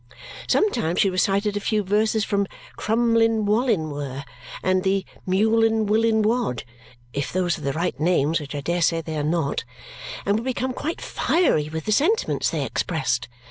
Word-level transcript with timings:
Sometimes 0.47 0.99
she 0.99 1.11
recited 1.11 1.55
a 1.55 1.59
few 1.59 1.83
verses 1.83 2.23
from 2.25 2.47
Crumlinwallinwer 2.75 4.23
and 4.63 4.81
the 4.81 5.05
Mewlinnwillinwodd 5.27 6.63
(if 7.13 7.31
those 7.31 7.59
are 7.59 7.61
the 7.61 7.73
right 7.73 7.99
names, 7.99 8.39
which 8.39 8.55
I 8.55 8.61
dare 8.61 8.81
say 8.81 9.01
they 9.01 9.17
are 9.19 9.23
not), 9.23 9.63
and 10.25 10.37
would 10.37 10.43
become 10.45 10.73
quite 10.73 11.01
fiery 11.01 11.69
with 11.69 11.85
the 11.85 11.91
sentiments 11.91 12.49
they 12.49 12.65
expressed. 12.65 13.27